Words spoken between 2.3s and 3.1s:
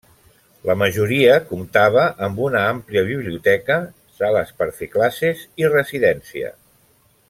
una àmplia